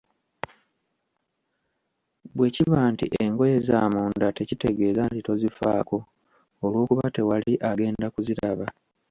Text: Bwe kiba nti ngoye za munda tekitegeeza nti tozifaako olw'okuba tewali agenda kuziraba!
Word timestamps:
Bwe 2.35 2.47
kiba 2.55 2.79
nti 2.93 3.05
ngoye 3.31 3.57
za 3.67 3.79
munda 3.93 4.27
tekitegeeza 4.37 5.01
nti 5.07 5.19
tozifaako 5.27 5.97
olw'okuba 6.63 7.05
tewali 7.15 7.53
agenda 7.69 8.05
kuziraba! 8.13 8.65